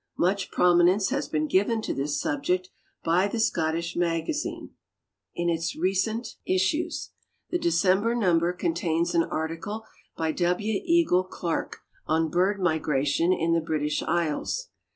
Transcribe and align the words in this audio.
Much 0.17 0.49
prominence 0.49 1.09
has 1.09 1.27
been 1.29 1.45
given 1.45 1.79
to 1.79 1.93
this 1.93 2.19
subject 2.19 2.71
by 3.03 3.27
the 3.27 3.39
Scottish 3.39 3.95
Magazine 3.95 4.71
in 5.35 5.47
its 5.47 5.75
recent 5.75 6.37
26 6.43 6.43
GEOGRAPHIC 6.43 6.43
NOTES 6.47 6.63
issues. 6.63 7.09
The 7.51 7.59
December 7.59 8.15
number 8.15 8.51
contains 8.51 9.13
an 9.13 9.25
article 9.25 9.85
by 10.17 10.31
W. 10.31 10.81
Eagle 10.83 11.25
Clarke 11.25 11.81
on 12.07 12.29
Bird 12.31 12.59
Migration 12.59 13.31
in 13.31 13.53
the 13.53 13.61
British 13.61 14.01
Isles. 14.01 14.69